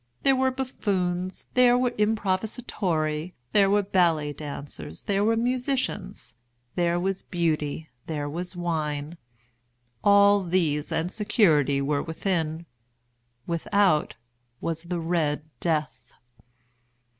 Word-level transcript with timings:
There 0.23 0.35
were 0.35 0.49
buffoons, 0.49 1.45
there 1.53 1.77
were 1.77 1.91
improvisatori, 1.91 3.33
there 3.51 3.69
were 3.69 3.83
ballet 3.83 4.33
dancers, 4.33 5.03
there 5.03 5.23
were 5.23 5.37
musicians, 5.37 6.33
there 6.73 6.99
was 6.99 7.21
Beauty, 7.21 7.87
there 8.07 8.27
was 8.27 8.55
wine. 8.55 9.19
All 10.03 10.41
these 10.41 10.91
and 10.91 11.11
security 11.11 11.83
were 11.83 12.01
within. 12.01 12.65
Without 13.45 14.15
was 14.59 14.81
the 14.85 14.99
"Red 14.99 15.43
Death." 15.59 16.15